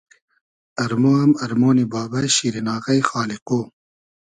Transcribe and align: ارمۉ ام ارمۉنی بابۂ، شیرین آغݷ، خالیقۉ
ارمۉ 0.83 1.03
ام 1.21 1.31
ارمۉنی 1.43 1.85
بابۂ، 1.91 2.21
شیرین 2.35 2.67
آغݷ، 2.75 2.97
خالیقۉ 3.09 3.47